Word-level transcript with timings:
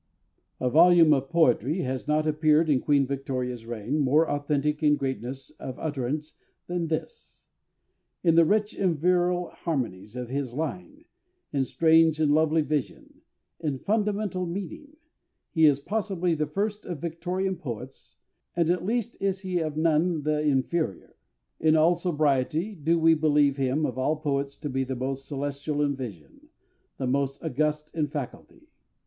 _A 0.59 0.67
volume 0.67 1.13
of 1.13 1.29
poetry 1.29 1.81
has 1.81 2.07
not 2.07 2.25
appeared 2.25 2.71
in 2.71 2.81
QUEEN 2.81 3.05
VICTORIA'S 3.05 3.67
reign 3.67 3.99
more 3.99 4.27
authentic 4.27 4.81
in 4.81 4.95
greatness 4.95 5.51
of 5.59 5.77
utterance 5.77 6.33
than 6.65 6.87
this. 6.87 7.43
In 8.23 8.33
the 8.33 8.43
rich 8.43 8.73
and 8.73 8.97
virile 8.97 9.49
harmonies 9.49 10.15
of 10.15 10.27
his 10.29 10.55
line, 10.55 11.05
in 11.53 11.63
strange 11.65 12.19
and 12.19 12.33
lovely 12.33 12.63
vision, 12.63 13.21
in 13.59 13.77
fundamental 13.77 14.47
meaning, 14.47 14.95
he 15.51 15.67
is 15.67 15.79
possibly 15.79 16.33
the 16.33 16.47
first 16.47 16.83
of 16.83 16.97
Victorian 16.97 17.55
poets, 17.55 18.17
and 18.55 18.71
at 18.71 18.83
least 18.83 19.17
is 19.21 19.41
he 19.41 19.59
of 19.59 19.77
none 19.77 20.23
the 20.23 20.39
inferior.... 20.41 21.15
In 21.59 21.75
all 21.75 21.95
sobriety 21.95 22.73
do 22.73 22.97
we 22.97 23.13
believe 23.13 23.57
him 23.57 23.85
of 23.85 23.99
all 23.99 24.15
poets 24.15 24.57
to 24.61 24.67
be 24.67 24.83
the 24.83 24.95
most 24.95 25.27
celestial 25.27 25.79
in 25.83 25.95
vision, 25.95 26.47
the 26.97 27.05
most 27.05 27.43
august 27.43 27.93
in 27.93 28.07
faculty.... 28.07 28.67